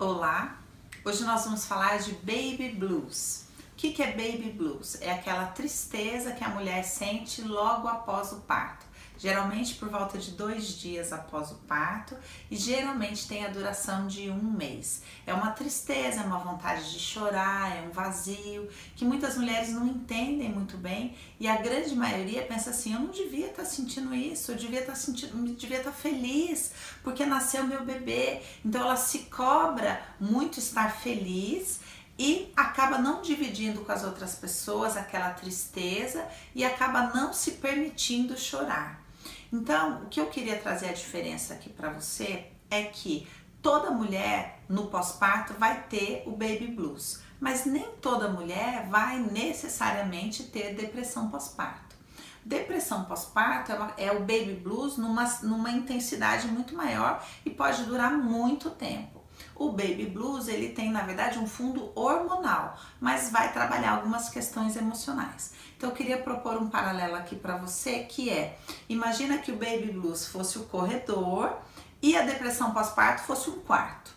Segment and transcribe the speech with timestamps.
[0.00, 0.56] Olá!
[1.04, 3.46] Hoje nós vamos falar de baby blues.
[3.72, 4.96] O que, é baby blues?
[5.00, 8.86] É aquela tristeza que a mulher sente logo após o parto
[9.18, 12.16] geralmente por volta de dois dias após o parto
[12.50, 15.02] e geralmente tem a duração de um mês.
[15.26, 19.86] É uma tristeza, é uma vontade de chorar, é um vazio que muitas mulheres não
[19.86, 24.52] entendem muito bem e a grande maioria pensa assim: eu não devia estar sentindo isso,
[24.52, 26.72] eu devia estar sentindo, devia estar feliz
[27.02, 28.40] porque nasceu meu bebê.
[28.64, 31.80] Então ela se cobra muito estar feliz
[32.18, 38.36] e acaba não dividindo com as outras pessoas aquela tristeza e acaba não se permitindo
[38.36, 39.07] chorar.
[39.52, 43.26] Então, o que eu queria trazer a diferença aqui para você é que
[43.62, 50.44] toda mulher no pós-parto vai ter o baby blues, mas nem toda mulher vai necessariamente
[50.44, 51.96] ter depressão pós-parto.
[52.44, 58.70] Depressão pós-parto é, o baby blues numa, numa intensidade muito maior e pode durar muito
[58.70, 59.17] tempo.
[59.58, 64.76] O baby blues ele tem na verdade um fundo hormonal, mas vai trabalhar algumas questões
[64.76, 65.52] emocionais.
[65.76, 68.56] Então eu queria propor um paralelo aqui para você que é,
[68.88, 71.58] imagina que o baby blues fosse o corredor
[72.00, 74.12] e a depressão pós-parto fosse um quarto.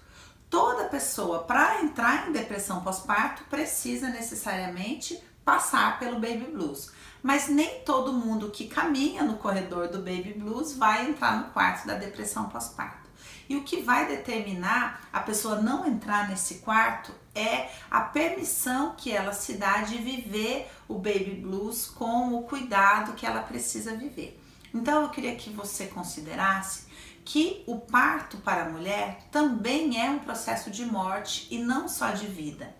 [0.47, 6.91] Toda pessoa para entrar em depressão pós-parto precisa necessariamente passar pelo baby blues.
[7.23, 11.87] Mas nem todo mundo que caminha no corredor do baby blues vai entrar no quarto
[11.87, 13.09] da depressão pós-parto.
[13.47, 19.11] E o que vai determinar a pessoa não entrar nesse quarto é a permissão que
[19.11, 24.39] ela se dá de viver o baby blues com o cuidado que ela precisa viver.
[24.73, 26.85] Então eu queria que você considerasse
[27.23, 32.11] que o parto para a mulher também é um processo de morte e não só
[32.11, 32.73] de vida.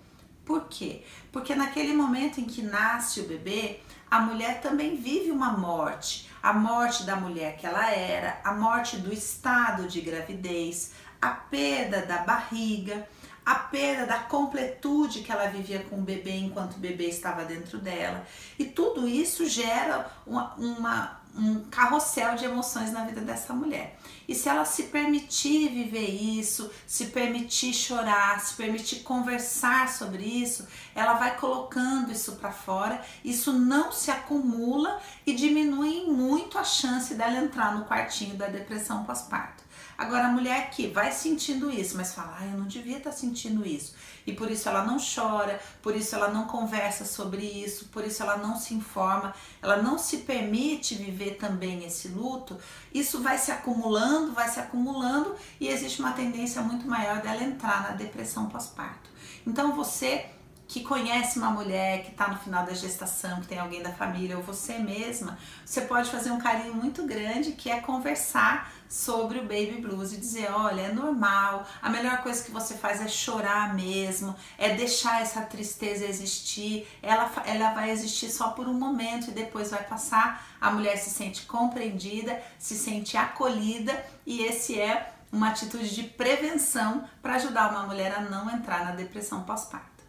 [0.46, 1.04] Por quê?
[1.32, 6.54] Porque naquele momento em que nasce o bebê, a mulher também vive uma morte a
[6.54, 12.18] morte da mulher que ela era, a morte do estado de gravidez, a perda da
[12.20, 13.08] barriga,
[13.46, 17.78] a perda da completude que ela vivia com o bebê enquanto o bebê estava dentro
[17.78, 18.26] dela.
[18.58, 23.98] E tudo isso gera uma, uma um carrossel de emoções na vida dessa mulher.
[24.28, 30.68] E se ela se permitir viver isso, se permitir chorar, se permitir conversar sobre isso,
[30.96, 37.14] ela vai colocando isso para fora, isso não se acumula e diminui muito a chance
[37.14, 39.62] dela entrar no quartinho da depressão pós-parto.
[40.02, 43.16] Agora, a mulher que vai sentindo isso, mas fala, ah, eu não devia estar tá
[43.16, 43.94] sentindo isso,
[44.26, 48.24] e por isso ela não chora, por isso ela não conversa sobre isso, por isso
[48.24, 49.32] ela não se informa,
[49.62, 52.58] ela não se permite viver também esse luto,
[52.94, 57.84] isso vai se acumulando, vai se acumulando e existe uma tendência muito maior dela entrar
[57.84, 59.10] na depressão pós-parto.
[59.46, 60.26] Então, você
[60.72, 64.38] que conhece uma mulher que está no final da gestação, que tem alguém da família
[64.38, 69.42] ou você mesma, você pode fazer um carinho muito grande que é conversar sobre o
[69.42, 73.76] baby blues e dizer, olha, é normal, a melhor coisa que você faz é chorar
[73.76, 79.34] mesmo, é deixar essa tristeza existir, ela, ela vai existir só por um momento e
[79.34, 85.50] depois vai passar, a mulher se sente compreendida, se sente acolhida e esse é uma
[85.50, 90.01] atitude de prevenção para ajudar uma mulher a não entrar na depressão pós-parto.